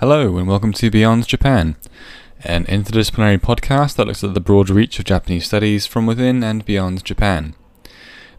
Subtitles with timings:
[0.00, 1.74] Hello, and welcome to Beyond Japan,
[2.44, 6.66] an interdisciplinary podcast that looks at the broad reach of Japanese studies from within and
[6.66, 7.54] beyond Japan.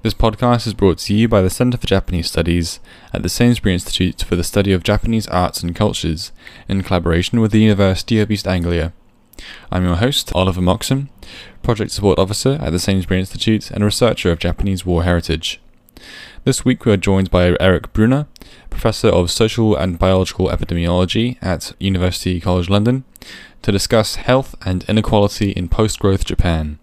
[0.04, 2.80] This podcast is brought to you by the Center for Japanese Studies
[3.12, 6.32] at the Sainsbury Institute for the Study of Japanese Arts and Cultures,
[6.70, 8.94] in collaboration with the University of East Anglia.
[9.71, 11.10] I'm your host, Oliver Moxham,
[11.64, 15.60] Project Support Officer at the Sainsbury Institute and researcher of Japanese War Heritage.
[16.48, 18.25] This week we are joined by Eric Brunner,
[18.70, 23.04] Professor of Social and Biological Epidemiology at University College London,
[23.63, 26.80] to discuss health and inequality in post growth Japan,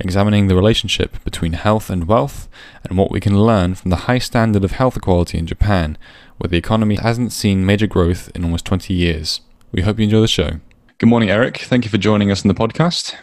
[0.00, 2.48] examining the relationship between health and wealth
[2.82, 5.96] and what we can learn from the high standard of health equality in Japan,
[6.38, 9.42] where the economy hasn't seen major growth in almost 20 years.
[9.70, 10.58] We hope you enjoy the show.
[10.98, 11.58] Good morning, Eric.
[11.58, 13.14] Thank you for joining us on the podcast.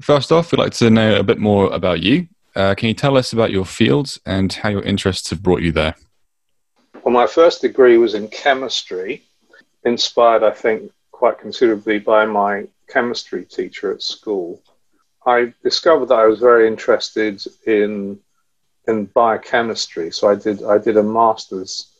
[0.00, 3.16] First off, we'd like to know a bit more about you uh, can you tell
[3.16, 5.94] us about your fields and how your interests have brought you there?
[7.04, 9.22] Well, my first degree was in chemistry,
[9.84, 14.62] inspired, I think, quite considerably by my chemistry teacher at school.
[15.26, 18.18] I discovered that I was very interested in
[18.88, 21.90] in biochemistry, so I did I did a master's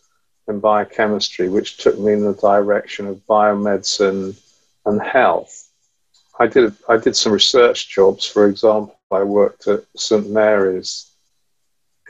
[0.49, 4.37] in biochemistry, which took me in the direction of biomedicine
[4.87, 5.71] and health.
[6.39, 8.27] I did I did some research jobs.
[8.27, 11.11] For example, I worked at St Mary's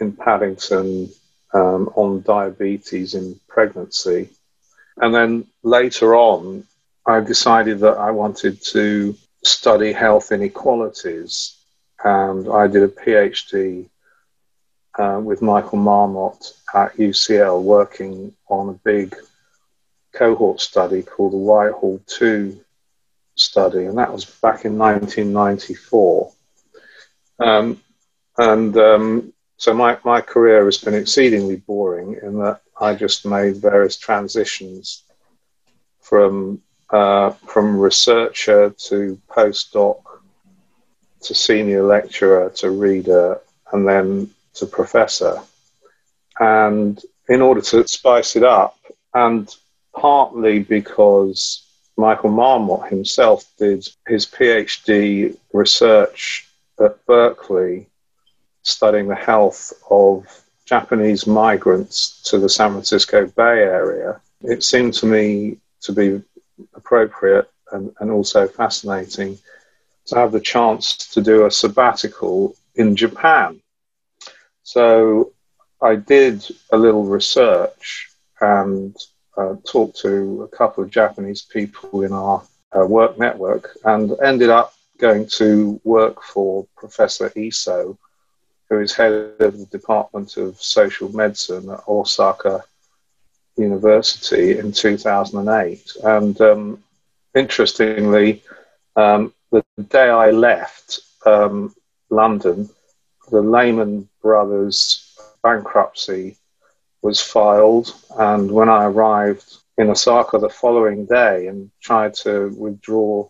[0.00, 1.10] in Paddington
[1.52, 4.30] um, on diabetes in pregnancy,
[4.96, 6.64] and then later on,
[7.06, 11.56] I decided that I wanted to study health inequalities,
[12.04, 13.88] and I did a PhD
[14.98, 19.16] uh, with Michael Marmot at UCL, working on a big
[20.12, 22.60] cohort study called the Whitehall 2
[23.36, 26.32] study, and that was back in 1994.
[27.40, 27.80] Um,
[28.38, 33.56] and um, so my, my career has been exceedingly boring in that I just made
[33.56, 35.02] various transitions
[36.00, 40.00] from uh, from researcher to postdoc
[41.22, 43.40] to senior lecturer to reader
[43.72, 45.40] and then to professor.
[46.40, 48.76] And in order to spice it up,
[49.14, 49.54] and
[49.94, 51.62] partly because
[51.96, 56.49] Michael Marmot himself did his PhD research
[56.80, 57.86] at Berkeley
[58.62, 60.26] studying the health of
[60.64, 64.20] Japanese migrants to the San Francisco Bay Area.
[64.42, 66.22] It seemed to me to be
[66.74, 69.38] appropriate and, and also fascinating
[70.06, 73.60] to have the chance to do a sabbatical in Japan.
[74.62, 75.32] So
[75.82, 78.96] I did a little research and
[79.36, 82.42] uh, talked to a couple of Japanese people in our
[82.76, 87.96] uh, work network and ended up going to work for Professor Iso,
[88.68, 92.62] who is head of the Department of Social Medicine at Osaka
[93.56, 95.92] University in 2008.
[96.04, 96.84] And um,
[97.34, 98.42] interestingly,
[98.96, 101.74] um, the day I left um,
[102.10, 102.68] London,
[103.30, 106.36] the Lehman Brothers bankruptcy
[107.02, 107.94] was filed.
[108.18, 113.28] And when I arrived in Osaka the following day and tried to withdraw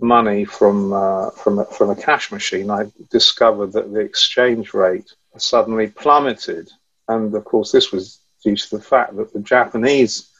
[0.00, 5.12] money from uh, from a, from a cash machine, I discovered that the exchange rate
[5.36, 6.70] suddenly plummeted.
[7.08, 10.30] And of course, this was due to the fact that the Japanese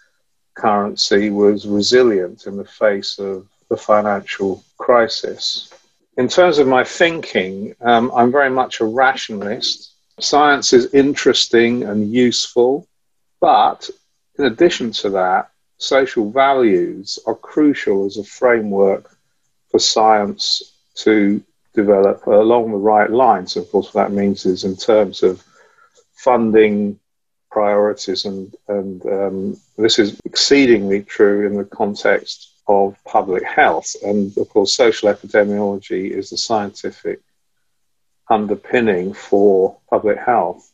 [0.54, 5.72] currency was resilient in the face of the financial crisis.
[6.16, 9.92] In terms of my thinking, um, I'm very much a rationalist.
[10.20, 12.86] Science is interesting and useful,
[13.40, 13.90] but
[14.38, 19.13] in addition to that, social values are crucial as a framework
[19.74, 20.62] for science
[20.94, 21.42] to
[21.74, 23.56] develop along the right lines.
[23.56, 25.42] Of course, what that means is in terms of
[26.14, 27.00] funding
[27.50, 33.96] priorities, and, and um, this is exceedingly true in the context of public health.
[34.04, 37.18] And of course, social epidemiology is the scientific
[38.30, 40.70] underpinning for public health.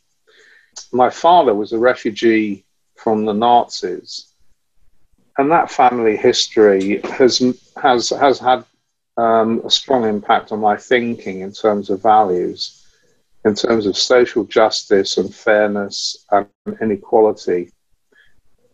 [0.93, 4.27] My father was a refugee from the Nazis,
[5.39, 7.43] and that family history has
[7.83, 8.67] has has had
[9.17, 12.87] um, a strong impact on my thinking in terms of values,
[13.45, 16.47] in terms of social justice and fairness and
[16.81, 17.71] inequality,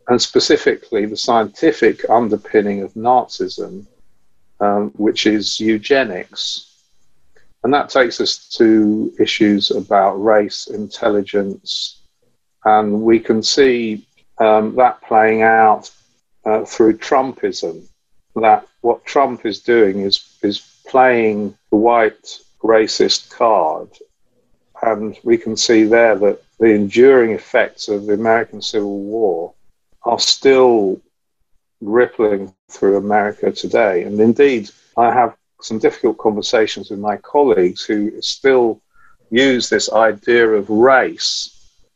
[0.08, 3.86] and specifically the scientific underpinning of Nazism,
[4.60, 6.76] um, which is eugenics
[7.66, 12.02] and that takes us to issues about race, intelligence,
[12.64, 14.06] and we can see
[14.38, 15.90] um, that playing out
[16.44, 17.84] uh, through Trumpism.
[18.36, 23.88] That what Trump is doing is, is playing the white racist card.
[24.80, 29.52] And we can see there that the enduring effects of the American Civil War
[30.04, 31.00] are still
[31.80, 34.04] rippling through America today.
[34.04, 38.80] And indeed, I have some difficult conversations with my colleagues who still
[39.30, 41.34] use this idea of race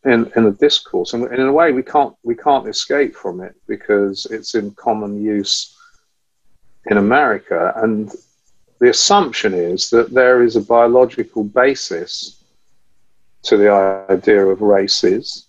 [0.05, 1.15] in, in the discourse.
[1.15, 5.23] And in a way, we can't, we can't escape from it because it's in common
[5.23, 5.77] use
[6.87, 7.73] in America.
[7.77, 8.13] And
[8.79, 12.43] the assumption is that there is a biological basis
[13.43, 13.71] to the
[14.11, 15.47] idea of races,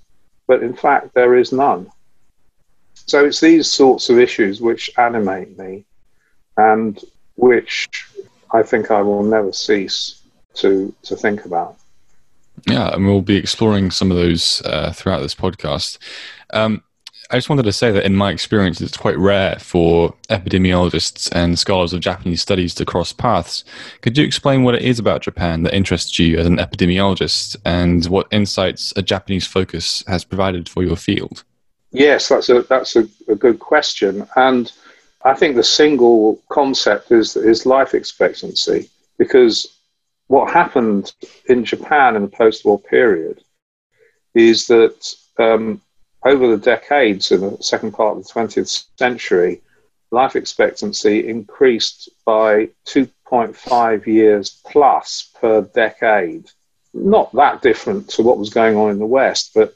[0.48, 1.90] but in fact, there is none.
[2.94, 5.86] So it's these sorts of issues which animate me
[6.58, 7.00] and
[7.36, 7.90] which
[8.54, 10.22] I think I will never cease
[10.56, 11.78] to, to think about.
[12.68, 15.98] Yeah, and we'll be exploring some of those uh, throughout this podcast.
[16.54, 16.84] Um,
[17.32, 21.58] I just wanted to say that in my experience, it's quite rare for epidemiologists and
[21.58, 23.64] scholars of Japanese studies to cross paths.
[24.02, 28.06] Could you explain what it is about Japan that interests you as an epidemiologist and
[28.08, 31.46] what insights a Japanese focus has provided for your field?
[31.92, 34.72] Yes, that's a that's a, a good question, and
[35.24, 39.78] I think the single concept is is life expectancy because
[40.28, 41.14] what happened
[41.48, 43.42] in Japan in the post-war period
[44.34, 45.82] is that um,
[46.26, 49.62] over the decades in the second part of the 20th century,
[50.12, 56.50] life expectancy increased by 2.5 years plus per decade.
[56.94, 59.74] Not that different to what was going on in the West, but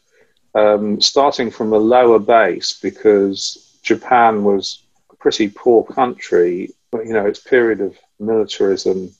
[0.53, 6.73] um, starting from a lower base because Japan was a pretty poor country.
[6.93, 9.13] You know, its period of militarism,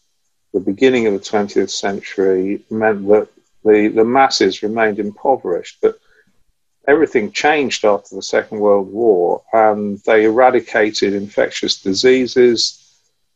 [0.53, 3.29] the beginning of the 20th century, meant that
[3.63, 5.79] the, the masses remained impoverished.
[5.81, 5.97] But
[6.87, 12.81] everything changed after the Second World War, and they eradicated infectious diseases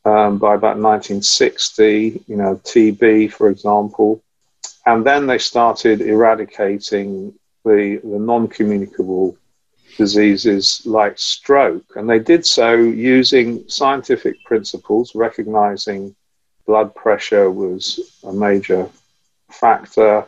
[0.05, 4.21] um, by about 1960, you know, TB, for example.
[4.85, 7.33] And then they started eradicating
[7.65, 9.37] the, the non communicable
[9.97, 11.85] diseases like stroke.
[11.95, 16.15] And they did so using scientific principles, recognizing
[16.65, 18.89] blood pressure was a major
[19.51, 20.25] factor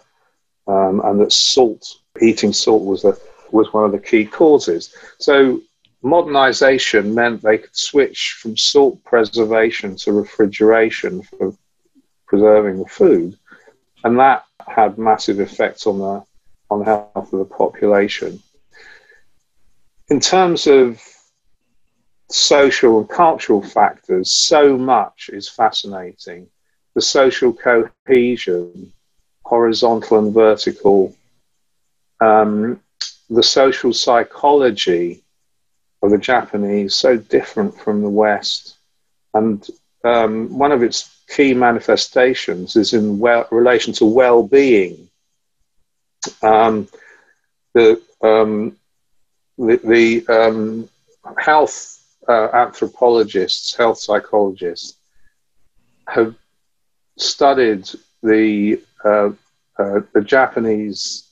[0.68, 3.16] um, and that salt, eating salt, was, a,
[3.52, 4.94] was one of the key causes.
[5.20, 5.62] So
[6.02, 11.56] modernization meant they could switch from salt preservation to refrigeration for
[12.28, 13.38] preserving the food.
[14.04, 16.24] And that had massive effects on the
[16.70, 18.42] on the health of the population.
[20.10, 21.02] In terms of
[22.30, 26.48] social and cultural factors, so much is fascinating.
[26.96, 28.94] The social cohesion,
[29.44, 31.14] horizontal and vertical,
[32.22, 32.80] um,
[33.30, 35.24] the social psychology
[36.02, 38.76] of the Japanese, so different from the West.
[39.34, 39.66] And
[40.04, 45.10] um, one of its key manifestations is in well, relation to well being
[46.42, 46.88] um,
[47.74, 48.78] the um,
[49.58, 50.90] the, the um,
[51.38, 54.96] health uh, anthropologists, health psychologists
[56.08, 56.36] have
[57.18, 57.90] studied
[58.24, 59.30] the uh,
[59.80, 61.31] uh, the Japanese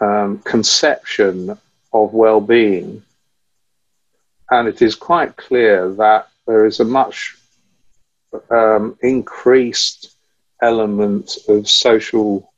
[0.00, 1.58] um, conception
[1.92, 3.02] of well-being,
[4.50, 7.36] and it is quite clear that there is a much
[8.50, 10.14] um, increased
[10.62, 12.52] element of social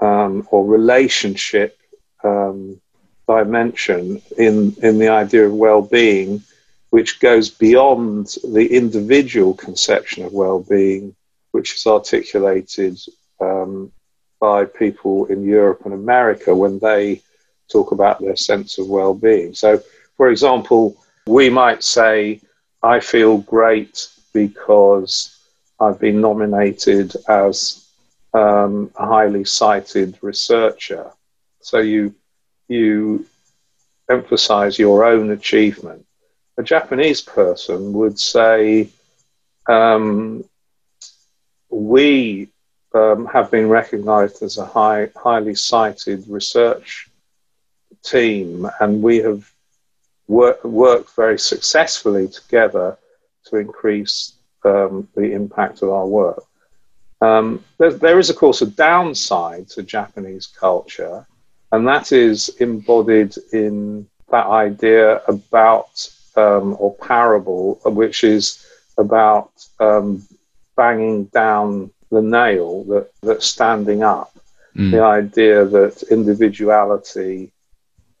[0.00, 1.78] um, or relationship
[2.24, 2.80] um,
[3.26, 6.42] dimension in, in the idea of well being,
[6.90, 11.14] which goes beyond the individual conception of well being,
[11.52, 12.98] which is articulated
[13.40, 13.92] um,
[14.40, 17.22] by people in Europe and America when they
[17.70, 19.54] talk about their sense of well being.
[19.54, 19.82] So,
[20.16, 22.40] for example, we might say,
[22.82, 25.36] I feel great because
[25.80, 27.86] I've been nominated as
[28.34, 31.10] um, a highly cited researcher.
[31.60, 32.14] So you
[32.68, 33.26] you
[34.10, 36.04] emphasize your own achievement.
[36.56, 38.88] A Japanese person would say,
[39.68, 40.44] um,
[41.70, 42.50] "We
[42.98, 47.08] um, have been recognized as a high, highly cited research
[48.02, 49.42] team, and we have
[50.26, 52.96] wor- worked very successfully together
[53.46, 56.44] to increase um, the impact of our work."
[57.20, 61.26] Um, there, there is, of course, a downside to Japanese culture,
[61.72, 65.90] and that is embodied in that idea about
[66.36, 68.64] um, or parable, which is
[68.96, 69.50] about
[69.80, 70.26] um,
[70.76, 74.32] banging down the nail that that's standing up.
[74.76, 74.90] Mm.
[74.90, 77.50] The idea that individuality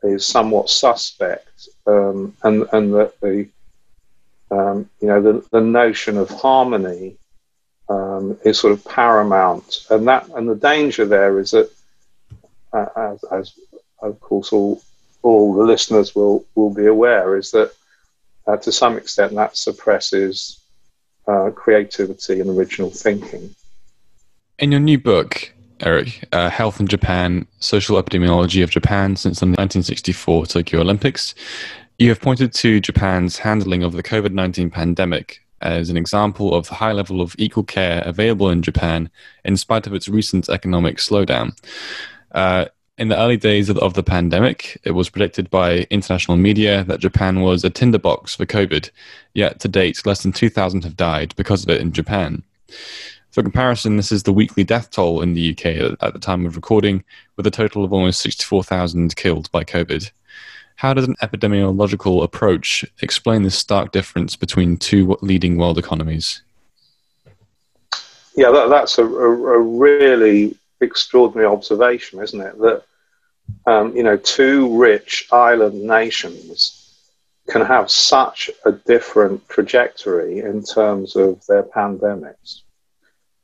[0.02, 3.48] is somewhat suspect, um, and and that the
[4.50, 7.16] um, you know the, the notion of harmony
[7.88, 11.70] um, is sort of paramount, and that and the danger there is that,
[12.72, 13.52] uh, as, as,
[14.00, 14.80] of course all
[15.22, 17.72] all the listeners will, will be aware is that
[18.46, 20.60] uh, to some extent that suppresses
[21.26, 23.54] uh, creativity and original thinking.
[24.58, 29.46] In your new book, Eric, uh, Health in Japan, Social Epidemiology of Japan since the
[29.46, 31.32] 1964 Tokyo Olympics,
[32.00, 36.66] you have pointed to Japan's handling of the COVID 19 pandemic as an example of
[36.66, 39.08] the high level of equal care available in Japan
[39.44, 41.56] in spite of its recent economic slowdown.
[42.32, 42.64] Uh,
[42.96, 46.82] in the early days of the, of the, pandemic, it was predicted by international media
[46.82, 48.90] that Japan was a tinderbox for COVID,
[49.34, 52.42] yet to date, less than 2,000 have died because of it in Japan.
[53.38, 56.56] For comparison, this is the weekly death toll in the UK at, the time of
[56.56, 57.04] recording,
[57.36, 60.10] with a total of almost 64,000 killed by COVID.
[60.74, 66.42] How does an epidemiological approach explain this stark difference between two leading world economies?
[68.34, 72.58] Yeah, that, that's a, a, a really extraordinary observation, isn't it?
[72.58, 72.82] That
[73.66, 76.92] um, you know, two rich island nations
[77.48, 82.62] can have such a different trajectory in terms of their pandemics.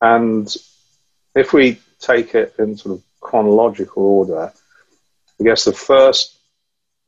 [0.00, 0.54] And
[1.34, 4.52] if we take it in sort of chronological order,
[5.40, 6.36] I guess the first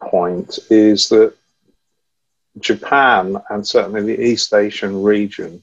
[0.01, 1.35] point is that
[2.59, 5.63] Japan and certainly the East Asian region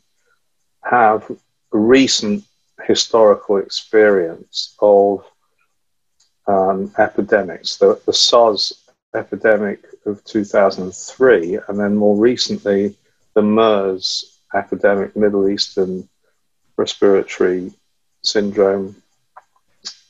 [0.84, 1.30] have
[1.72, 2.44] recent
[2.86, 5.26] historical experience of
[6.48, 8.74] um, epidemics, the, the SARS
[9.16, 12.96] epidemic of 2003, and then more recently,
[13.34, 16.08] the MERS epidemic, Middle Eastern
[16.78, 17.72] respiratory
[18.24, 18.96] syndrome,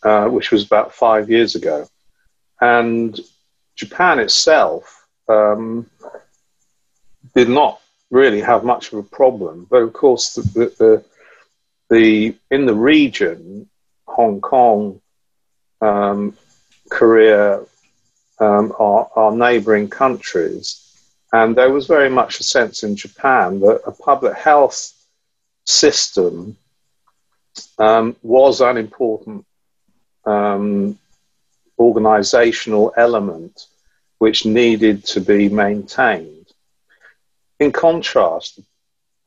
[0.03, 1.87] uh, which was about five years ago.
[2.61, 3.19] And
[3.75, 5.89] Japan itself um,
[7.35, 10.41] did not really have much of a problem, but of course, the,
[10.79, 11.03] the,
[11.89, 13.69] the in the region,
[14.07, 15.01] Hong Kong,
[15.81, 16.37] um,
[16.89, 17.61] Korea
[18.39, 20.79] um, are, are neighboring countries.
[21.31, 24.93] And there was very much a sense in Japan that a public health
[25.65, 26.57] system
[27.77, 29.45] um, was an important
[30.25, 30.97] um,
[31.79, 33.67] organizational element
[34.17, 36.47] which needed to be maintained.
[37.59, 38.59] In contrast,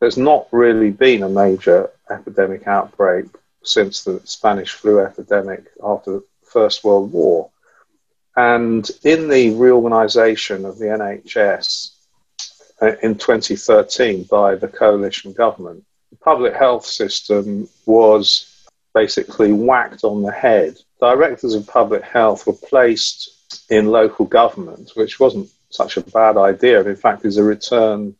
[0.00, 3.26] there's not really been a major epidemic outbreak
[3.62, 7.50] since the Spanish flu epidemic after the First World War.
[8.36, 11.90] And in the reorganization of the NHS
[12.80, 15.84] uh, in 2013 by the coalition government,
[16.26, 20.76] public health system was basically whacked on the head.
[21.00, 23.30] Directors of public health were placed
[23.70, 26.82] in local government, which wasn't such a bad idea.
[26.84, 28.14] In fact, is a return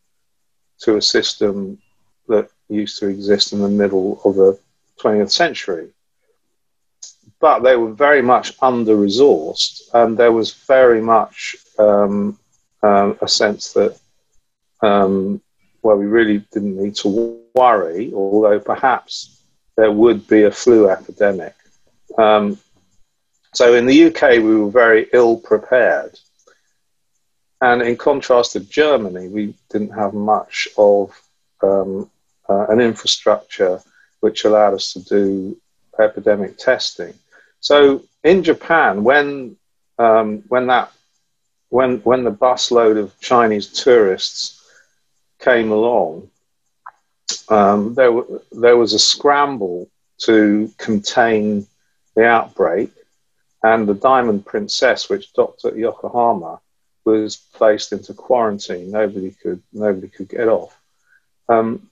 [0.81, 1.79] to a system
[2.29, 4.59] that used to exist in the middle of the
[5.03, 5.91] 20th century
[7.41, 12.39] but they were very much under resourced, and there was very much um,
[12.83, 13.99] uh, a sense that,
[14.83, 15.41] um,
[15.87, 19.41] well, we really didn't need to worry, although perhaps
[19.77, 21.55] there would be a flu epidemic.
[22.19, 22.59] Um,
[23.55, 26.19] so in the UK, we were very ill prepared.
[27.61, 31.17] And in contrast to Germany, we didn't have much of
[31.63, 32.11] um,
[32.49, 33.81] uh, an infrastructure
[34.19, 35.57] which allowed us to do
[36.01, 37.15] epidemic testing.
[37.61, 39.57] So in Japan, when
[40.01, 40.91] um, when that
[41.69, 44.56] when when the busload of Chinese tourists
[45.47, 46.29] came along,
[47.49, 49.89] um, there w- there was a scramble
[50.27, 51.67] to contain
[52.17, 52.91] the outbreak,
[53.63, 56.61] and the Diamond Princess, which docked at Yokohama,
[57.05, 58.91] was placed into quarantine.
[58.91, 60.73] Nobody could nobody could get off.
[61.49, 61.89] Um,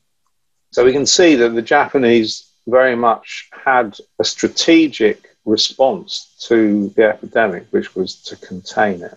[0.73, 2.33] so we can see that the Japanese
[2.67, 9.17] very much had a strategic response to the epidemic, which was to contain it.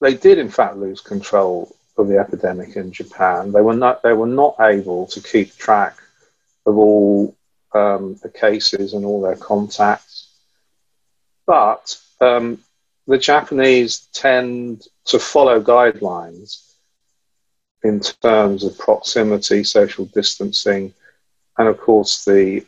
[0.00, 3.52] They did, in fact, lose control of the epidemic in Japan.
[3.52, 5.96] They were not, they were not able to keep track
[6.66, 7.36] of all
[7.74, 10.28] um, the cases and all their contacts.
[11.46, 12.58] But um,
[13.06, 16.64] the Japanese tend to follow guidelines
[17.82, 20.92] in terms of proximity, social distancing,
[21.56, 22.64] and of course the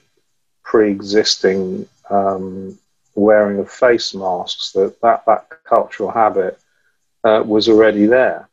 [0.63, 2.79] pre-existing um,
[3.15, 6.59] wearing of face masks, that that, that cultural habit
[7.25, 8.49] uh, was already there.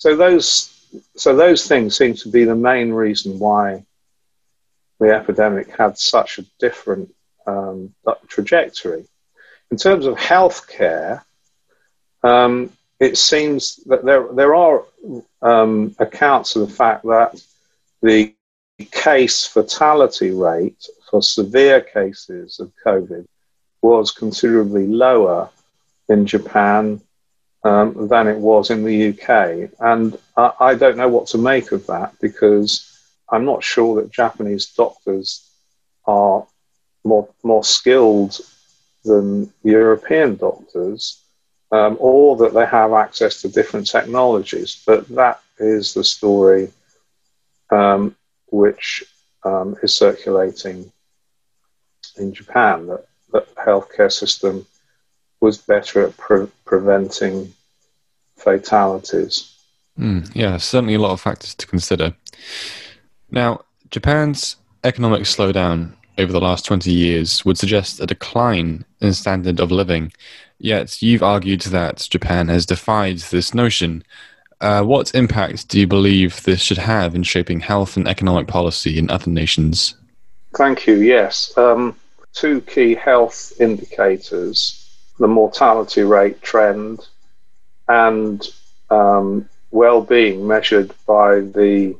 [0.00, 0.72] So those,
[1.14, 3.84] so those things seem to be the main reason why
[4.98, 7.14] the epidemic had such a different
[7.46, 7.94] um,
[8.26, 9.04] trajectory.
[9.70, 11.22] In terms of healthcare,
[12.22, 14.84] um, it seems that there, there are
[15.42, 17.38] um, accounts of the fact that
[18.00, 18.34] the
[18.90, 23.26] case fatality rate for severe cases of COVID
[23.82, 25.50] was considerably lower
[26.08, 27.02] in Japan
[27.62, 29.70] um, than it was in the UK.
[29.80, 32.86] And I, I don't know what to make of that because
[33.28, 35.48] I'm not sure that Japanese doctors
[36.06, 36.46] are
[37.04, 38.40] more, more skilled
[39.04, 41.22] than European doctors.
[41.72, 44.82] Um, or that they have access to different technologies.
[44.84, 46.72] But that is the story
[47.70, 48.16] um,
[48.50, 49.04] which
[49.44, 50.90] um, is circulating
[52.16, 54.66] in Japan that, that the healthcare system
[55.40, 57.52] was better at pre- preventing
[58.36, 59.54] fatalities.
[59.98, 62.14] Mm, yeah, certainly a lot of factors to consider.
[63.30, 69.60] Now, Japan's economic slowdown over the last 20 years would suggest a decline in standard
[69.60, 70.12] of living.
[70.58, 74.04] Yet you've argued that Japan has defied this notion.
[74.60, 78.98] Uh, what impact do you believe this should have in shaping health and economic policy
[78.98, 79.94] in other nations?
[80.54, 80.96] Thank you.
[80.96, 81.56] Yes.
[81.56, 81.96] Um,
[82.32, 84.79] two key health indicators
[85.20, 87.06] the mortality rate trend
[87.88, 88.48] and
[88.90, 91.96] um, well being measured by the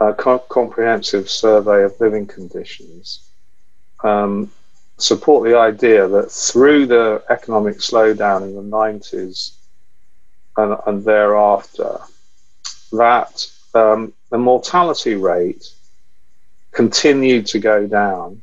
[0.00, 3.30] uh, co- comprehensive survey of living conditions
[4.04, 4.50] um,
[4.98, 9.52] support the idea that through the economic slowdown in the 90s
[10.56, 11.98] and, and thereafter,
[12.92, 15.64] that um, the mortality rate
[16.72, 18.42] continued to go down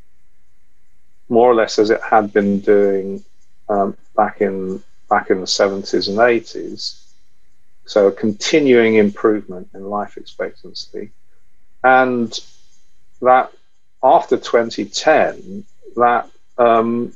[1.30, 3.24] more or less as it had been doing
[3.70, 7.04] um, back in back in the 70s and 80s.
[7.86, 11.12] So a continuing improvement in life expectancy,
[11.84, 12.38] and
[13.22, 13.52] that
[14.04, 15.64] after 2010,
[15.96, 17.14] that um,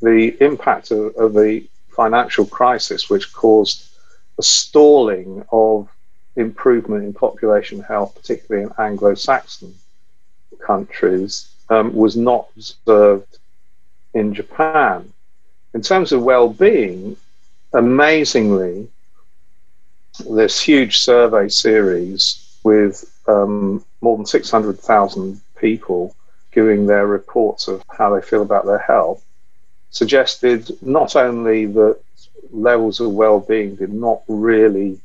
[0.00, 3.88] the impact of, of the financial crisis, which caused
[4.38, 5.88] a stalling of
[6.36, 9.74] improvement in population health, particularly in Anglo-Saxon
[10.60, 13.38] countries, um, was not observed
[14.12, 15.12] in Japan.
[15.74, 17.16] In terms of well-being,
[17.72, 18.88] amazingly,
[20.30, 26.14] this huge survey series with um, more than 600,000 people
[26.52, 29.24] giving their reports of how they feel about their health
[29.90, 31.98] suggested not only that
[32.52, 35.00] levels of well-being did not really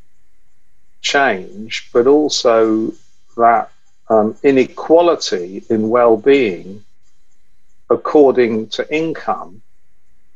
[1.02, 2.94] change, but also
[3.36, 3.72] that
[4.10, 6.84] um, inequality in well-being
[7.90, 9.64] according to income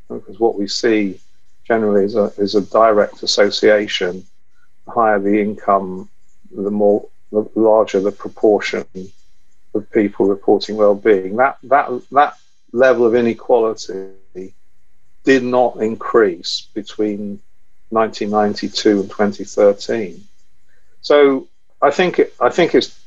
[0.09, 1.19] because what we see
[1.65, 4.25] generally is a, is a direct association.
[4.85, 6.09] The higher the income,
[6.51, 8.85] the more the larger the proportion
[9.73, 11.37] of people reporting well-being.
[11.37, 12.37] That that that
[12.71, 14.53] level of inequality
[15.23, 17.39] did not increase between
[17.89, 20.23] 1992 and 2013.
[21.01, 21.47] So
[21.81, 22.99] I think I think it's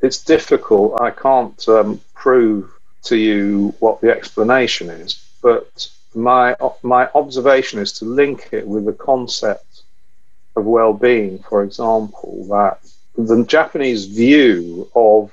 [0.00, 1.00] it's difficult.
[1.00, 2.70] I can't um, prove
[3.04, 8.84] to you what the explanation is, but my my observation is to link it with
[8.84, 9.82] the concept
[10.56, 11.38] of well-being.
[11.48, 12.78] For example, that
[13.16, 15.32] the Japanese view of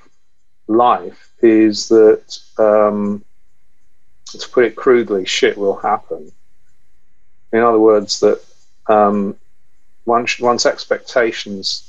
[0.67, 3.23] life is that, um,
[4.27, 6.31] to put it crudely, shit will happen.
[7.51, 8.41] In other words, that
[8.87, 9.35] um,
[10.05, 11.85] one's, one's expectations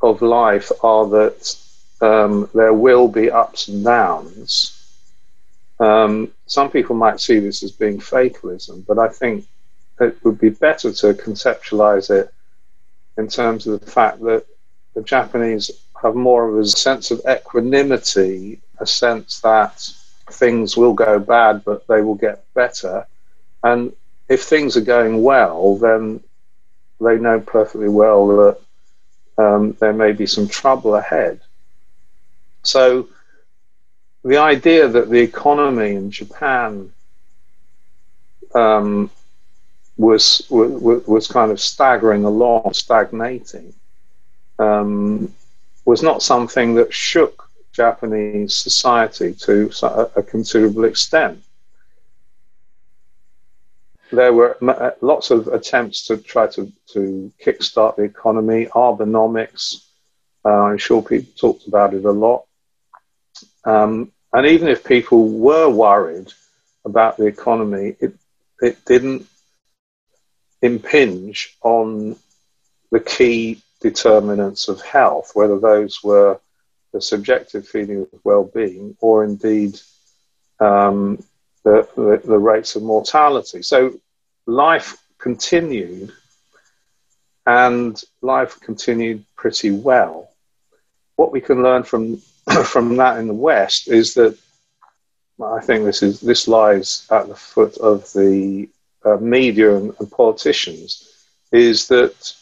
[0.00, 1.56] of life are that
[2.00, 4.77] um, there will be ups and downs
[5.80, 9.46] um, some people might see this as being fatalism, but I think
[10.00, 12.32] it would be better to conceptualize it
[13.16, 14.46] in terms of the fact that
[14.94, 15.70] the Japanese
[16.02, 19.88] have more of a sense of equanimity, a sense that
[20.30, 23.06] things will go bad, but they will get better.
[23.62, 23.92] And
[24.28, 26.20] if things are going well, then
[27.00, 28.58] they know perfectly well that
[29.38, 31.40] um, there may be some trouble ahead.
[32.62, 33.08] So
[34.28, 36.92] the idea that the economy in Japan
[38.54, 39.10] um,
[39.96, 43.72] was, was was kind of staggering along, stagnating,
[44.58, 45.32] um,
[45.86, 49.70] was not something that shook Japanese society to
[50.16, 51.42] a, considerable extent.
[54.12, 59.86] There were uh, lots of attempts to try to, to kickstart the economy, Abenomics.
[60.44, 62.44] Uh, I'm sure people talked about it a lot.
[63.64, 66.32] Um, and even if people were worried
[66.84, 68.14] about the economy, it,
[68.60, 69.26] it didn't
[70.62, 72.16] impinge on
[72.90, 76.40] the key determinants of health, whether those were
[76.92, 79.78] the subjective feeling of well-being or indeed
[80.60, 81.22] um,
[81.64, 83.62] the, the, the rates of mortality.
[83.62, 84.00] So
[84.46, 86.12] life continued,
[87.46, 90.30] and life continued pretty well.
[91.18, 92.22] What we can learn from
[92.64, 94.38] from that in the West is that
[95.42, 98.68] I think this is this lies at the foot of the
[99.04, 100.88] uh, media and, and, politicians
[101.50, 102.34] is that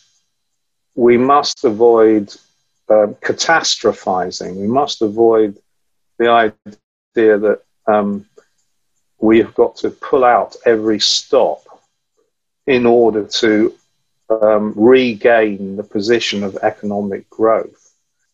[0.95, 2.35] we must avoid
[2.91, 4.57] um, catastrophizing.
[4.57, 5.57] We must avoid
[6.19, 8.27] the idea that um,
[9.19, 11.63] we have got to pull out every stop
[12.67, 13.75] in order to
[14.29, 17.86] um, regain the position of economic growth.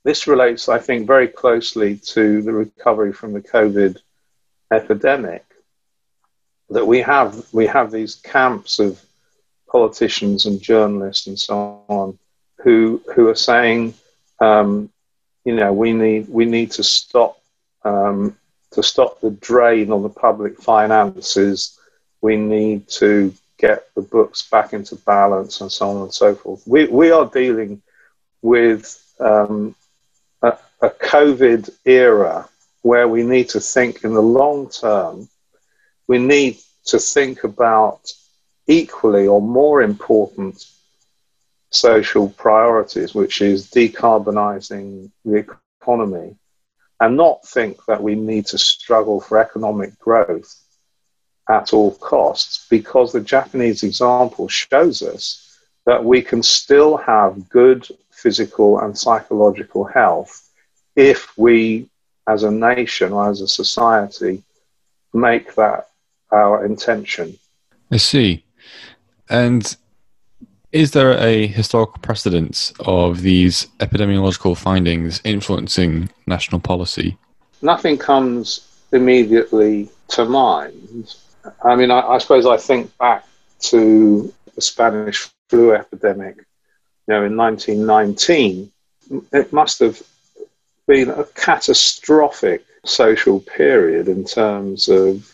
[0.05, 3.99] This relates, I think, very closely to the recovery from the COVID
[4.73, 5.45] epidemic.
[6.71, 9.01] That we have we have these camps of
[9.71, 12.19] politicians and journalists and so on
[12.62, 13.95] who who are saying,
[14.41, 14.91] um,
[15.45, 17.38] you know, we need we need to stop
[17.85, 18.37] um,
[18.73, 21.79] to stop the drain on the public finances.
[22.21, 26.67] We need to get the books back into balance and so on and so forth.
[26.67, 27.83] We, we are dealing
[28.41, 29.75] with um,
[30.83, 32.49] a, COVID era
[32.83, 35.29] where we need to think in the long term.
[36.09, 38.11] We need to think about
[38.66, 40.64] equally or more important
[41.71, 45.47] social priorities, which is decarbonizing the
[45.81, 46.37] economy,
[47.01, 50.55] and not think that we need to struggle for economic growth
[51.49, 57.87] at all costs because the Japanese example shows us that we can still have good
[58.11, 60.52] physical and psychological health
[60.96, 61.88] if we,
[62.26, 64.42] as a nation or as a society,
[65.12, 65.88] make that
[66.31, 67.38] our intention.
[67.90, 68.44] I see.
[69.28, 69.76] And
[70.72, 77.18] is there a historical precedence of these epidemiological findings influencing national policy?
[77.61, 81.14] Nothing comes immediately to mind.
[81.62, 83.26] I mean, I, I, suppose I think back
[83.61, 86.44] to the Spanish flu epidemic, you
[87.09, 88.72] know, in 1919.
[89.33, 90.02] It must have
[90.87, 95.33] been a catastrophic social period in terms of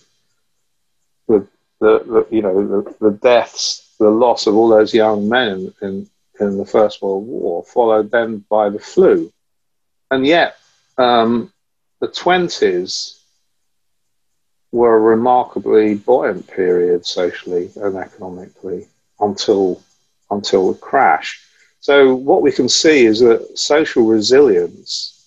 [1.27, 1.47] the,
[1.81, 6.09] the, the you know, the, the, deaths, the loss of all those young men in,
[6.41, 9.33] in the First World War, followed then by the flu.
[10.11, 10.57] And yet,
[10.97, 11.53] um,
[12.01, 13.19] the 20s
[14.71, 18.87] were a remarkably buoyant period socially and economically
[19.21, 19.83] until
[20.31, 21.43] until the crash.
[21.81, 25.18] So what we can see is that social resilience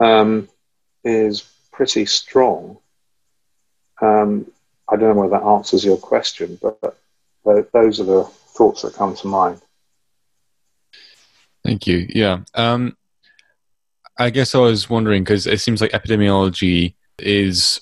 [0.00, 0.48] um,
[1.04, 2.78] is pretty strong.
[4.00, 4.50] Um,
[4.88, 6.96] I don't know whether that answers your question, but
[7.72, 9.60] those are the thoughts that come to mind.
[11.64, 12.06] Thank you.
[12.08, 12.40] Yeah.
[12.54, 12.96] Um,
[14.18, 17.80] I guess I was wondering because it seems like epidemiology is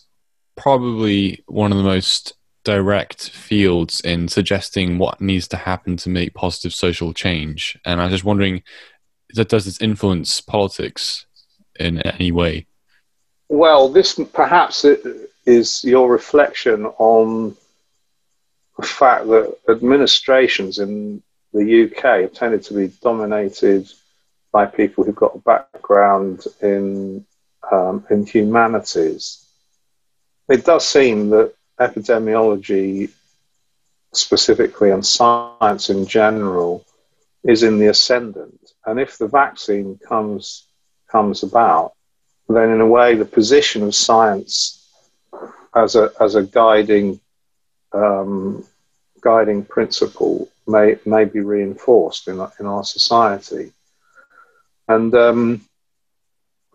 [0.57, 6.35] probably one of the most direct fields in suggesting what needs to happen to make
[6.35, 7.79] positive social change.
[7.85, 8.63] And I was just wondering,
[9.35, 11.27] that does this influence politics
[11.79, 12.67] in any way?
[13.49, 14.85] Well, this perhaps
[15.47, 17.57] is your reflection on
[18.77, 23.89] the fact that administrations in the UK have tended to be dominated
[24.51, 27.25] by people who've got a background in
[27.71, 29.45] um, in humanities
[30.49, 33.11] it does seem that epidemiology,
[34.13, 36.85] specifically, and science in general,
[37.43, 38.73] is in the ascendant.
[38.85, 40.67] And if the vaccine comes
[41.15, 41.93] comes about,
[42.49, 44.57] then in a way, the position of science
[45.75, 47.21] as a as a guiding
[47.93, 48.65] um,
[49.21, 53.73] guiding principle may may be reinforced in in our society,
[54.89, 55.41] and um,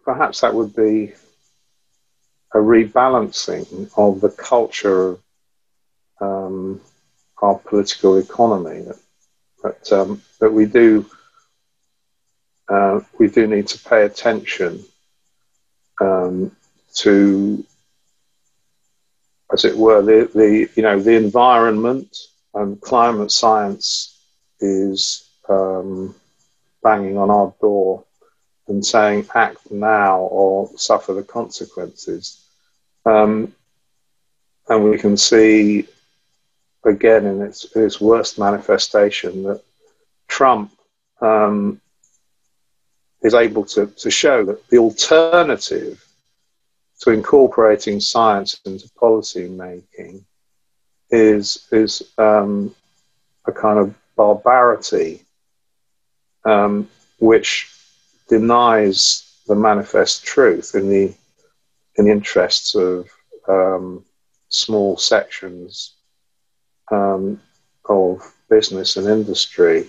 [0.05, 1.13] perhaps that would be
[2.53, 5.19] a rebalancing of the culture of
[6.21, 6.81] um,
[7.41, 8.99] our political economy that
[9.63, 11.05] that, um, that we do
[12.69, 14.83] uh, we do need to pay attention
[16.01, 16.55] um,
[16.95, 17.65] to
[19.51, 22.15] as it were the, the you know the environment
[22.53, 24.19] and climate science
[24.59, 26.13] is um,
[26.83, 28.03] banging on our door
[28.67, 32.45] and saying act now or suffer the consequences.
[33.05, 33.53] Um,
[34.67, 35.87] and we can see
[36.83, 39.63] again in its, its worst manifestation that
[40.27, 40.71] Trump
[41.21, 41.81] um,
[43.21, 46.03] is able to, to show that the alternative
[47.01, 50.25] to incorporating science into policy making
[51.09, 52.73] is, is um,
[53.45, 55.23] a kind of barbarity
[56.45, 57.73] um, which
[58.27, 61.13] denies the manifest truth in the
[61.97, 63.09] in the interests of
[63.49, 64.05] um,
[64.47, 65.95] small sections
[66.91, 67.41] um,
[67.89, 69.87] of business and industry.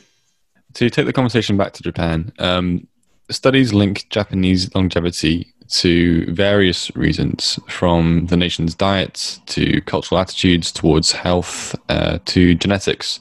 [0.74, 2.88] To take the conversation back to Japan, um,
[3.30, 11.12] studies link Japanese longevity to various reasons, from the nation's diet to cultural attitudes towards
[11.12, 13.20] health uh, to genetics.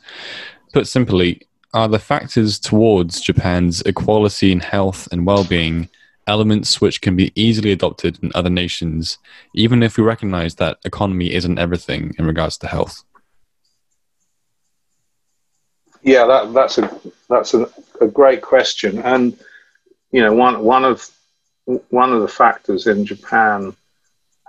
[0.74, 1.42] Put simply,
[1.74, 5.90] are the factors towards Japan's equality in health and well being
[6.26, 9.18] elements which can be easily adopted in other nations,
[9.54, 13.04] even if we recognize that economy isn't everything in regards to health?
[16.02, 17.70] Yeah, that, that's a that's a,
[18.00, 19.38] a great question, and
[20.12, 21.08] you know one one of
[21.66, 23.76] one of the factors in Japan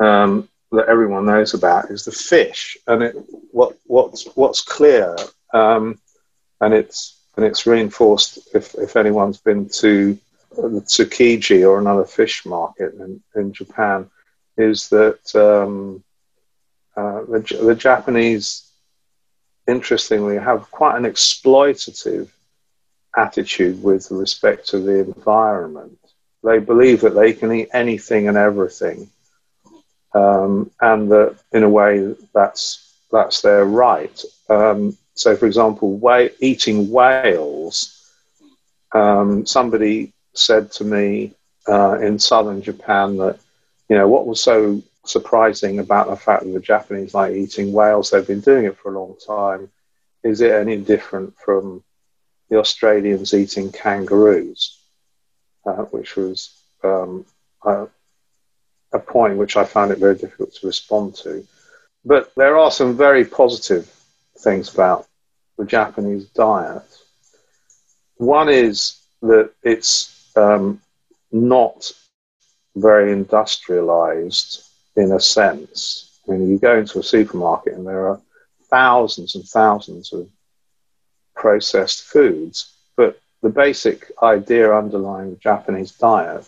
[0.01, 3.16] um, that everyone knows about is the fish, and it
[3.51, 5.16] what what's what's clear,
[5.53, 5.99] um,
[6.61, 10.18] and it's and it's reinforced if if anyone's been to
[10.57, 14.11] the Tsukiji or another fish market in, in Japan,
[14.57, 16.03] is that um,
[16.96, 18.70] uh, the, the Japanese
[19.70, 22.29] interestingly, have quite an exploitative
[23.16, 25.99] attitude with respect to the environment.
[26.42, 29.11] They believe that they can eat anything and everything,
[30.14, 34.23] um, and that in a way that's that's their right.
[34.49, 36.01] Um, so, for example,
[36.40, 37.96] eating whales.
[38.92, 41.35] Um, somebody said to me
[41.68, 43.38] uh, in southern Japan that
[43.88, 48.11] you know what was so surprising about the fact that the Japanese like eating whales.
[48.11, 49.70] They've been doing it for a long time.
[50.23, 51.83] Is it any different from
[52.50, 54.78] the Australians eating kangaroos,
[55.64, 56.50] uh, which was
[56.82, 57.24] um,
[57.64, 57.86] a,
[58.92, 61.46] a point which I found it very difficult to respond to.
[62.04, 63.88] But there are some very positive
[64.38, 65.06] things about
[65.56, 66.82] the Japanese diet.
[68.16, 70.80] One is that it's um,
[71.30, 71.92] not
[72.74, 74.64] very industrialized
[74.96, 76.18] in a sense.
[76.26, 78.20] I mean, you go into a supermarket and there are
[78.68, 80.28] thousands and thousands of
[81.40, 82.57] processed foods,
[82.96, 86.46] but the basic idea underlying the Japanese diet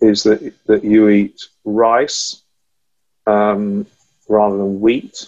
[0.00, 2.42] is that, that you eat rice
[3.26, 3.86] um,
[4.28, 5.26] rather than wheat.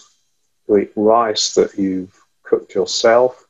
[0.67, 3.47] You eat rice that you've cooked yourself,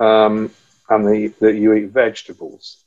[0.00, 0.50] um,
[0.88, 2.84] and the, that you eat vegetables.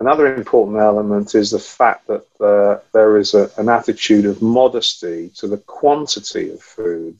[0.00, 5.30] Another important element is the fact that uh, there is a, an attitude of modesty
[5.36, 7.16] to the quantity of food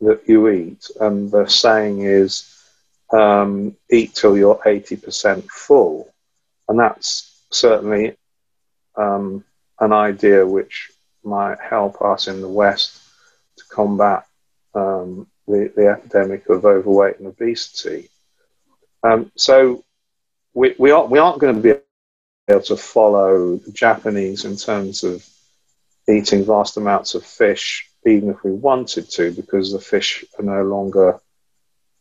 [0.00, 0.90] that you eat.
[1.00, 2.55] And the saying is,
[3.12, 6.12] um, eat till you're 80% full.
[6.68, 8.16] And that's certainly
[8.96, 9.44] um,
[9.78, 10.90] an idea which
[11.22, 13.00] might help us in the West
[13.58, 14.24] to combat
[14.74, 18.08] um, the, the, epidemic of overweight and obesity.
[19.02, 19.84] Um, so
[20.54, 21.80] we, we, aren't, we aren't going to be
[22.48, 25.26] able to follow the Japanese in terms of
[26.08, 30.62] eating vast amounts of fish, even if we wanted to, because the fish are no
[30.62, 31.20] longer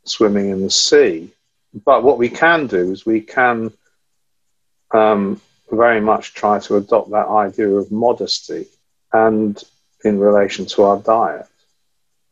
[0.05, 1.31] swimming in the sea.
[1.73, 3.71] But what we can do is we can
[4.91, 8.67] um, very much try to adopt that idea of modesty
[9.11, 9.61] and
[10.03, 11.47] in relation to our diet.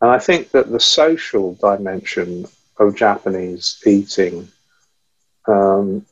[0.01, 2.45] And I think that the social dimension
[2.77, 4.49] of Japanese eating
[5.47, 6.05] um,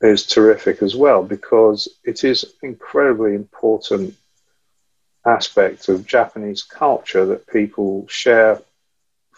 [0.00, 4.14] is terrific as well because it is an incredibly important
[5.26, 8.60] aspect of Japanese culture that people share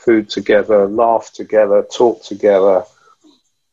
[0.04, 2.84] food together, laugh together, talk together,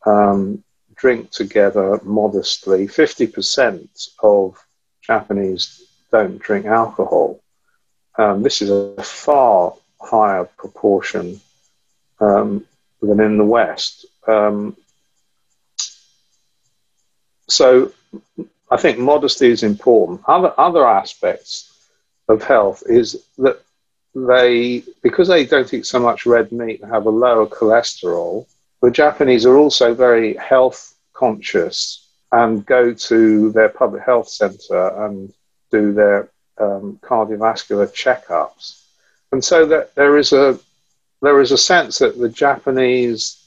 [0.06, 0.64] um,
[0.96, 2.88] drink together modestly.
[2.88, 4.58] 50% of
[5.02, 7.40] Japanese don't drink alcohol.
[8.18, 11.40] Um, this is a far higher proportion
[12.20, 12.66] um,
[13.02, 14.06] than in the West.
[14.28, 14.76] Um,
[17.48, 17.92] so
[18.70, 20.22] I think modesty is important.
[20.28, 21.74] Other other aspects
[22.28, 23.64] of health is that
[24.16, 28.48] they because they don't eat so much red meat and have a lower cholesterol.
[28.82, 35.34] The Japanese are also very health conscious and go to their public health center and
[35.72, 38.84] do their um, cardiovascular checkups,
[39.32, 40.60] and so that there is a
[41.22, 43.44] there is a sense that the Japanese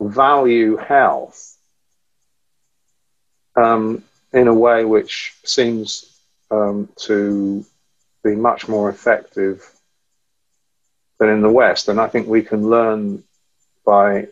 [0.00, 1.56] value health
[3.56, 7.64] um, in a way which seems um, to
[8.22, 9.70] be much more effective
[11.24, 11.88] than in the West.
[11.88, 13.22] And I think we can learn
[13.84, 14.28] by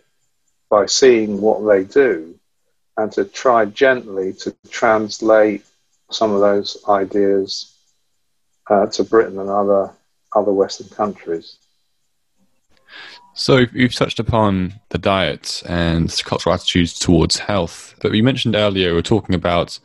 [0.70, 2.38] by seeing what they do
[2.96, 5.64] and to try gently to translate
[6.10, 7.74] some of those ideas
[8.68, 9.90] uh, to Britain and other
[10.34, 11.56] other Western countries.
[13.34, 18.94] So you've touched upon the diet and cultural attitudes towards health, but you mentioned earlier
[18.94, 19.78] we're talking about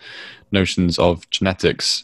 [0.52, 2.04] notions of genetics.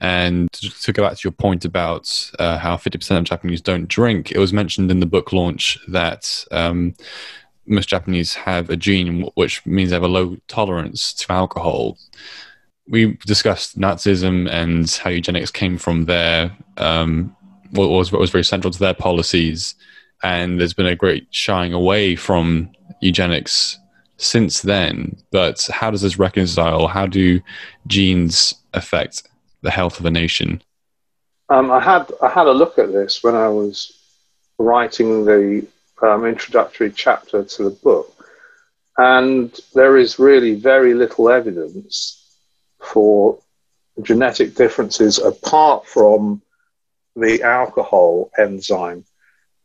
[0.00, 4.30] And to go back to your point about uh, how 50% of Japanese don't drink,
[4.30, 6.94] it was mentioned in the book launch that um,
[7.66, 11.96] most Japanese have a gene which means they have a low tolerance to alcohol.
[12.88, 17.34] We discussed Nazism and how eugenics came from there, um,
[17.70, 19.74] what was, what was very central to their policies
[20.22, 23.78] and there's been a great shying away from eugenics
[24.18, 26.86] since then, but how does this reconcile?
[26.86, 27.40] How do
[27.86, 29.22] genes affect
[29.62, 30.62] the health of a nation?
[31.48, 33.92] Um, I had I had a look at this when I was
[34.58, 35.66] writing the
[36.02, 38.26] um, introductory chapter to the book,
[38.96, 42.22] and there is really very little evidence
[42.80, 43.38] for
[44.02, 46.42] genetic differences apart from
[47.14, 49.04] the alcohol enzyme.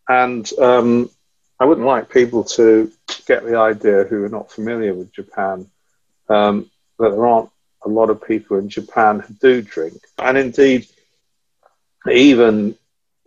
[0.08, 1.10] And um,
[1.60, 2.92] I wouldn't like people to
[3.28, 5.68] get the idea who are not familiar with Japan
[6.30, 7.50] um, that there aren't
[7.84, 10.02] a lot of people in Japan who do drink.
[10.18, 10.88] And indeed,
[12.10, 12.76] even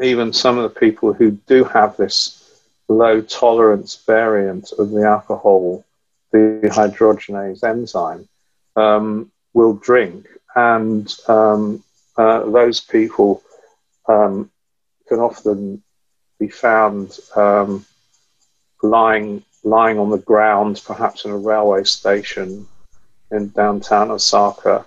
[0.02, 2.40] even some of the people who do have this
[2.88, 5.84] low tolerance variant of the alcohol
[6.34, 8.28] dehydrogenase enzyme
[8.76, 11.82] um, will drink, and um,
[12.16, 13.42] uh, those people
[14.08, 14.50] um,
[15.08, 15.82] can often
[16.40, 17.84] be found um,
[18.82, 22.66] lying lying on the ground, perhaps in a railway station
[23.34, 24.84] in downtown Osaka,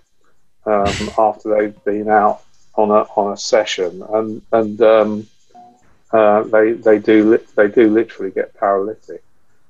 [0.65, 2.41] um, after they've been out
[2.75, 5.27] on a on a session, and and um,
[6.11, 9.23] uh, they they do they do literally get paralytic.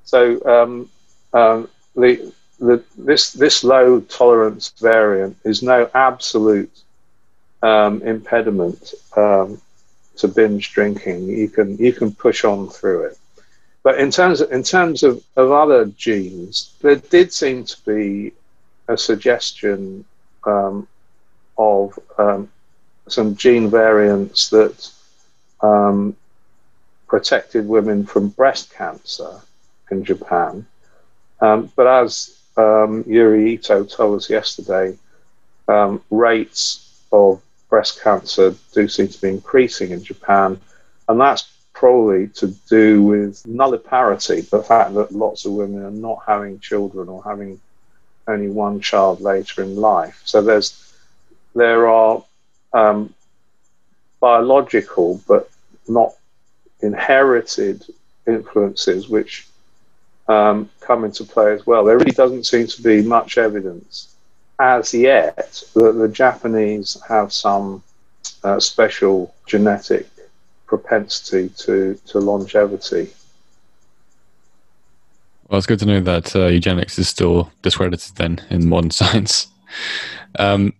[0.03, 0.89] So um,
[1.33, 6.71] um, the, the this this low tolerance variant is no absolute
[7.63, 9.61] um, impediment um,
[10.17, 11.27] to binge drinking.
[11.27, 13.17] You can you can push on through it.
[13.83, 18.33] But in terms of, in terms of, of other genes, there did seem to be
[18.87, 20.05] a suggestion
[20.45, 20.87] um,
[21.57, 22.49] of um,
[23.07, 24.91] some gene variants that
[25.61, 26.15] um,
[27.07, 29.41] protected women from breast cancer
[29.91, 30.65] in Japan.
[31.39, 34.97] Um, but as um, Yuri Ito told us yesterday,
[35.67, 40.59] um, rates of breast cancer do seem to be increasing in Japan,
[41.07, 46.19] and that's probably to do with nulliparity, the fact that lots of women are not
[46.25, 47.59] having children or having
[48.27, 50.21] only one child later in life.
[50.25, 50.93] So there's
[51.55, 52.23] there are
[52.73, 53.13] um,
[54.19, 55.49] biological but
[55.87, 56.13] not
[56.81, 57.83] inherited
[58.27, 59.47] influences which
[60.27, 61.85] um, come into play as well.
[61.85, 64.15] There really doesn't seem to be much evidence
[64.59, 67.83] as yet that the Japanese have some
[68.43, 70.07] uh, special genetic
[70.65, 73.09] propensity to, to longevity.
[75.49, 79.47] Well, it's good to know that uh, eugenics is still discredited then in modern science.
[80.37, 80.73] Um,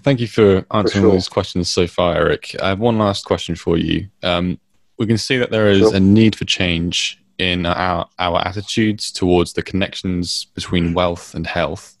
[0.00, 1.10] thank you for answering for sure.
[1.12, 2.56] those questions so far, Eric.
[2.62, 4.08] I have one last question for you.
[4.22, 4.58] Um,
[4.98, 5.96] we can see that there is sure.
[5.96, 11.96] a need for change in our, our attitudes towards the connections between wealth and health.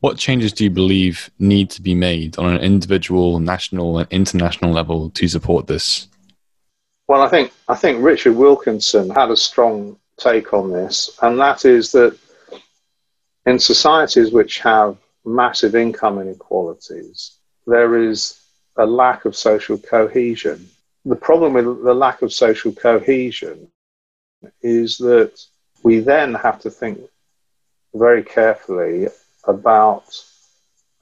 [0.00, 4.72] What changes do you believe need to be made on an individual, national, and international
[4.72, 6.08] level to support this?
[7.06, 11.64] Well, I think I think Richard Wilkinson had a strong take on this, and that
[11.64, 12.18] is that
[13.46, 18.40] in societies which have massive income inequalities, there is
[18.76, 20.68] a lack of social cohesion.
[21.04, 23.68] The problem with the lack of social cohesion
[24.62, 25.40] is that
[25.82, 27.00] we then have to think
[27.94, 29.08] very carefully
[29.44, 30.04] about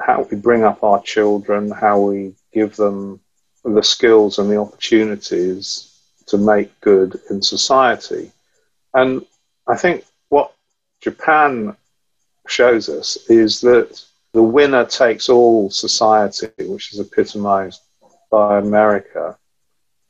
[0.01, 3.21] how we bring up our children, how we give them
[3.65, 5.95] the skills and the opportunities
[6.27, 8.33] to make good in society.
[8.95, 9.25] And
[9.67, 10.53] I think what
[11.01, 11.77] Japan
[12.47, 17.81] shows us is that the winner takes all society, which is epitomized
[18.31, 19.37] by America,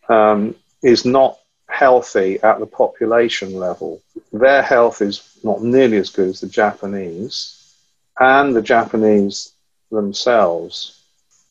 [0.08, 1.38] um, is not
[1.68, 4.02] healthy at the population level.
[4.32, 7.74] Their health is not nearly as good as the Japanese,
[8.18, 9.52] and the Japanese
[9.90, 11.02] themselves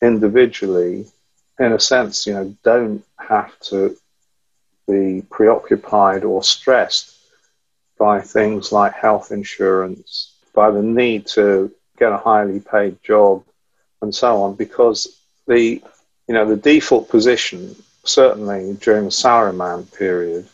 [0.02, 1.06] individually,
[1.58, 3.96] in a sense, you know, don't have to
[4.88, 7.19] be preoccupied or stressed
[8.00, 13.44] by things like health insurance, by the need to get a highly paid job,
[14.00, 15.82] and so on, because the
[16.26, 20.48] you know the default position certainly during the Salaryman period,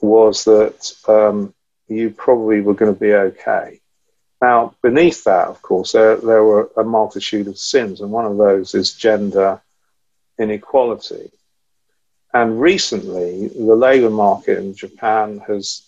[0.00, 1.54] was that um,
[1.88, 3.80] you probably were going to be okay.
[4.40, 8.36] Now, beneath that, of course, there, there were a multitude of sins, and one of
[8.36, 9.60] those is gender
[10.38, 11.30] inequality.
[12.34, 15.85] And recently, the labor market in Japan has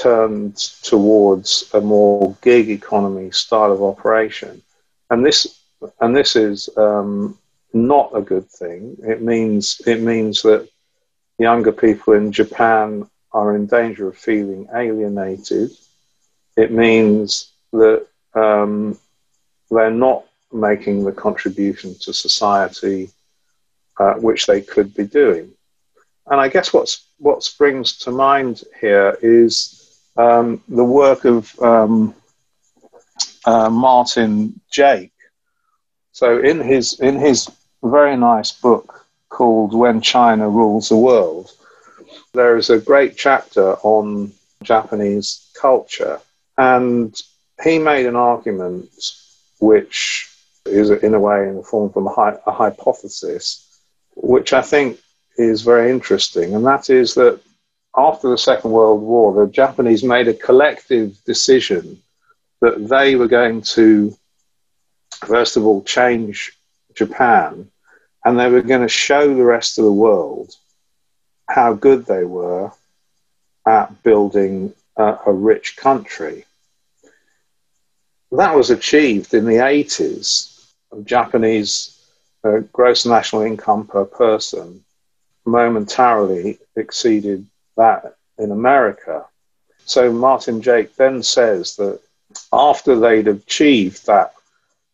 [0.00, 4.62] turned towards a more gig economy style of operation.
[5.10, 5.60] And this,
[6.00, 7.38] and this is um,
[7.72, 8.96] not a good thing.
[9.02, 10.68] It means it means that
[11.38, 15.70] younger people in Japan are in danger of feeling alienated.
[16.56, 18.98] It means that um,
[19.70, 23.10] they're not making the contribution to society
[23.98, 25.50] uh, which they could be doing.
[26.26, 29.75] And I guess what's what springs to mind here is
[30.16, 32.14] um, the work of um,
[33.44, 35.10] uh, Martin Jacques.
[36.12, 37.50] So in his in his
[37.82, 41.50] very nice book called When China Rules the World,
[42.32, 46.20] there is a great chapter on Japanese culture,
[46.56, 47.14] and
[47.62, 48.88] he made an argument
[49.60, 50.28] which
[50.64, 53.80] is in a way in the form of a, a hypothesis,
[54.14, 54.98] which I think
[55.36, 57.40] is very interesting, and that is that
[57.96, 62.02] after the Second World War, the Japanese made a collective decision
[62.60, 64.16] that they were going to,
[65.24, 66.52] first of all, change
[66.94, 67.70] Japan
[68.24, 70.52] and they were going to show the rest of the world
[71.48, 72.72] how good they were
[73.66, 76.44] at building a, a rich country.
[78.32, 80.52] That was achieved in the 80s.
[81.04, 81.96] Japanese
[82.42, 84.84] uh, gross national income per person
[85.44, 89.24] momentarily exceeded that in America.
[89.84, 92.00] So Martin Jacques then says that
[92.52, 94.32] after they'd achieved that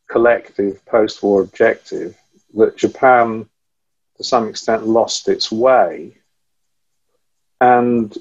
[0.09, 2.16] collective post war objective,
[2.55, 3.49] that Japan
[4.16, 6.16] to some extent lost its way.
[7.61, 8.16] And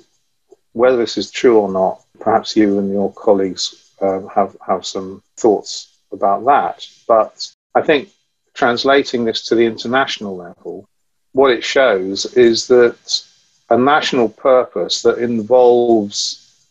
[0.73, 5.21] whether this is true or not, perhaps you and your colleagues uh, have, have some
[5.37, 6.87] thoughts about that.
[7.07, 8.09] But I think
[8.53, 10.87] translating this to the international level,
[11.33, 13.23] what it shows is that
[13.71, 16.67] a national purpose that involves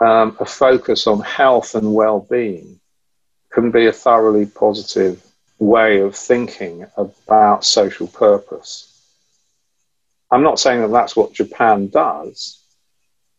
[0.00, 2.80] um, a focus on health and well being
[3.50, 5.24] can be a thoroughly positive
[5.60, 8.86] way of thinking about social purpose.
[10.32, 12.60] I'm not saying that that's what Japan does,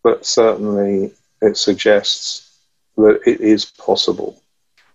[0.03, 2.49] but certainly it suggests
[2.95, 4.41] that it is possible.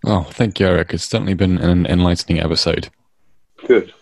[0.03, 0.93] Oh, thank you, Eric.
[0.93, 2.89] It's certainly been an enlightening episode.
[3.67, 3.93] Good.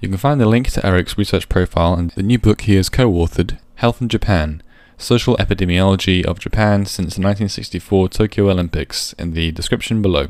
[0.00, 2.88] You can find the link to Eric's research profile and the new book he has
[2.88, 4.62] co authored, Health in Japan
[4.96, 10.28] Social Epidemiology of Japan since the 1964 Tokyo Olympics, in the description below.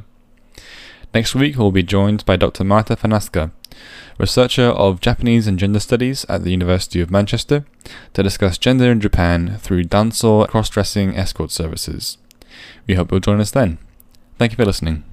[1.14, 2.64] Next week, we'll be joined by Dr.
[2.64, 3.50] Marta Fanasca,
[4.18, 7.64] researcher of Japanese and gender studies at the University of Manchester,
[8.14, 12.18] to discuss gender in Japan through danso cross dressing escort services.
[12.86, 13.78] We hope you'll join us then.
[14.38, 15.04] Thank you for listening.